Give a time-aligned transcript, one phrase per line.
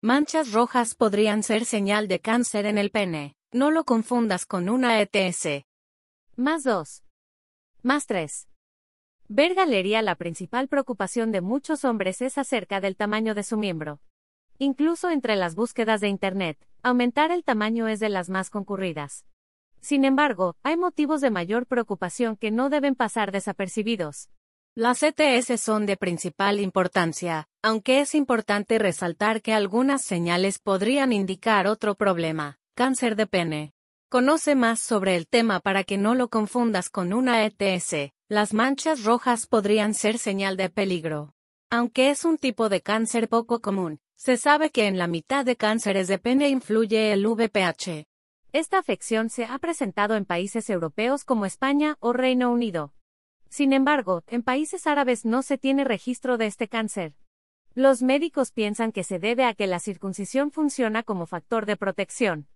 [0.00, 3.34] Manchas rojas podrían ser señal de cáncer en el pene.
[3.50, 5.64] No lo confundas con una ETS.
[6.36, 7.02] Más 2.
[7.82, 8.46] Más 3.
[9.26, 14.00] Ver galería La principal preocupación de muchos hombres es acerca del tamaño de su miembro.
[14.58, 19.26] Incluso entre las búsquedas de Internet, aumentar el tamaño es de las más concurridas.
[19.80, 24.30] Sin embargo, hay motivos de mayor preocupación que no deben pasar desapercibidos.
[24.76, 31.66] Las ETS son de principal importancia, aunque es importante resaltar que algunas señales podrían indicar
[31.66, 33.72] otro problema, cáncer de pene.
[34.08, 38.12] Conoce más sobre el tema para que no lo confundas con una ETS.
[38.28, 41.34] Las manchas rojas podrían ser señal de peligro.
[41.70, 45.56] Aunque es un tipo de cáncer poco común, se sabe que en la mitad de
[45.56, 48.06] cánceres de pene influye el VPH.
[48.52, 52.94] Esta afección se ha presentado en países europeos como España o Reino Unido.
[53.50, 57.14] Sin embargo, en países árabes no se tiene registro de este cáncer.
[57.78, 62.48] Los médicos piensan que se debe a que la circuncisión funciona como factor de protección.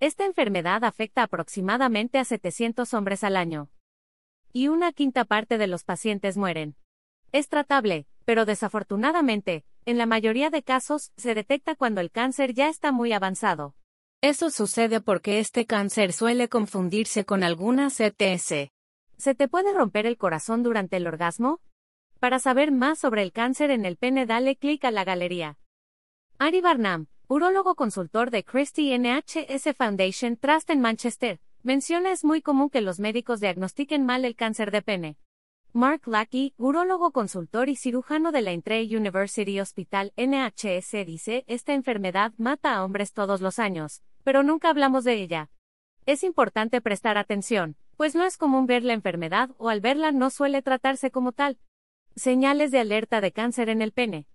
[0.00, 3.70] Esta enfermedad afecta aproximadamente a 700 hombres al año.
[4.52, 6.74] Y una quinta parte de los pacientes mueren.
[7.30, 12.68] Es tratable, pero desafortunadamente, en la mayoría de casos, se detecta cuando el cáncer ya
[12.68, 13.76] está muy avanzado.
[14.22, 18.72] Eso sucede porque este cáncer suele confundirse con algunas ETS.
[19.18, 21.60] ¿Se te puede romper el corazón durante el orgasmo?
[22.20, 25.58] Para saber más sobre el cáncer en el pene, dale clic a la galería.
[26.38, 32.70] Ari Barnum, urólogo consultor de Christie NHS Foundation Trust en Manchester, menciona es muy común
[32.70, 35.16] que los médicos diagnostiquen mal el cáncer de pene.
[35.72, 42.32] Mark Lackey, urólogo consultor y cirujano de la Entre University Hospital NHS dice, esta enfermedad
[42.36, 45.50] mata a hombres todos los años, pero nunca hablamos de ella.
[46.06, 50.30] Es importante prestar atención, pues no es común ver la enfermedad o al verla no
[50.30, 51.58] suele tratarse como tal.
[52.16, 54.28] Señales de alerta de cáncer en el pene.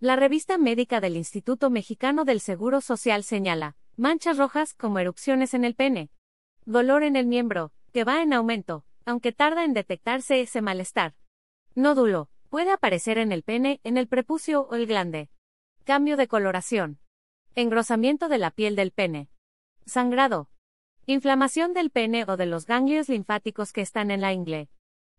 [0.00, 5.64] La revista médica del Instituto Mexicano del Seguro Social señala, manchas rojas como erupciones en
[5.64, 6.10] el pene.
[6.64, 11.14] Dolor en el miembro, que va en aumento, aunque tarda en detectarse ese malestar.
[11.76, 15.30] Nódulo, puede aparecer en el pene, en el prepucio o el glande.
[15.84, 16.98] Cambio de coloración.
[17.54, 19.30] Engrosamiento de la piel del pene.
[19.86, 20.50] Sangrado.
[21.06, 24.68] Inflamación del pene o de los ganglios linfáticos que están en la ingle.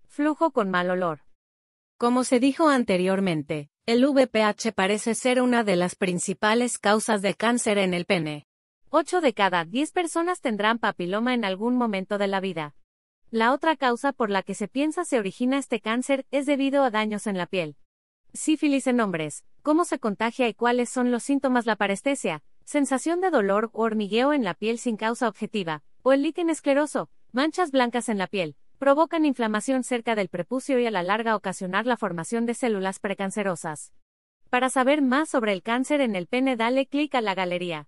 [0.06, 1.27] Flujo con mal olor.
[1.98, 7.80] Como se dijo anteriormente, el VPH parece ser una de las principales causas de cáncer
[7.80, 8.46] en el pene.
[8.92, 12.76] 8 de cada 10 personas tendrán papiloma en algún momento de la vida.
[13.32, 16.92] La otra causa por la que se piensa se origina este cáncer es debido a
[16.92, 17.76] daños en la piel.
[18.32, 19.44] Sífilis en hombres.
[19.64, 21.66] ¿Cómo se contagia y cuáles son los síntomas?
[21.66, 26.22] La parestesia, sensación de dolor o hormigueo en la piel sin causa objetiva, o el
[26.22, 31.04] líquen escleroso, manchas blancas en la piel, provocan inflamación cerca del prepucio y a la
[31.04, 33.92] larga ocasionar la formación de células precancerosas.
[34.50, 37.88] Para saber más sobre el cáncer en el pene, dale clic a la galería.